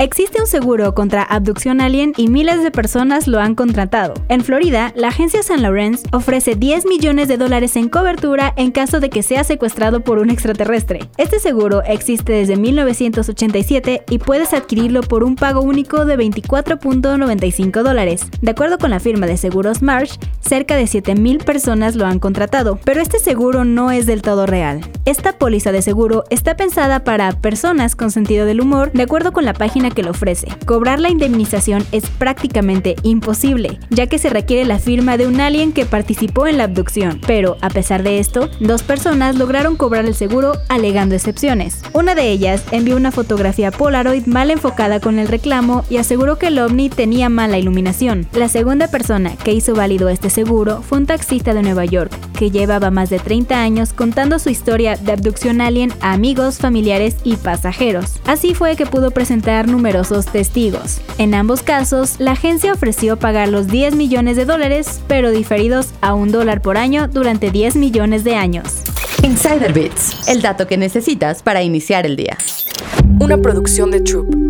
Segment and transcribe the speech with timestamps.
[0.00, 4.14] Existe un seguro contra abducción alien y miles de personas lo han contratado.
[4.28, 9.00] En Florida, la agencia San Lawrence ofrece 10 millones de dólares en cobertura en caso
[9.00, 11.00] de que sea secuestrado por un extraterrestre.
[11.16, 18.22] Este seguro existe desde 1987 y puedes adquirirlo por un pago único de 24.95 dólares.
[18.40, 22.78] De acuerdo con la firma de seguros Marsh, cerca de 7.000 personas lo han contratado,
[22.84, 24.80] pero este seguro no es del todo real.
[25.06, 29.44] Esta póliza de seguro está pensada para personas con sentido del humor, de acuerdo con
[29.44, 30.48] la página que lo ofrece.
[30.66, 35.72] Cobrar la indemnización es prácticamente imposible, ya que se requiere la firma de un alien
[35.72, 37.20] que participó en la abducción.
[37.26, 41.82] Pero, a pesar de esto, dos personas lograron cobrar el seguro alegando excepciones.
[41.92, 46.48] Una de ellas envió una fotografía Polaroid mal enfocada con el reclamo y aseguró que
[46.48, 48.26] el ovni tenía mala iluminación.
[48.32, 52.50] La segunda persona que hizo válido este seguro fue un taxista de Nueva York, que
[52.50, 57.36] llevaba más de 30 años contando su historia de abducción alien a amigos, familiares y
[57.36, 58.20] pasajeros.
[58.26, 61.00] Así fue que pudo presentar numerosos testigos.
[61.18, 66.14] En ambos casos, la agencia ofreció pagar los 10 millones de dólares, pero diferidos a
[66.14, 68.82] un dólar por año durante 10 millones de años.
[69.22, 72.36] Insider Bits, el dato que necesitas para iniciar el día.
[73.20, 74.47] Una producción de Troop.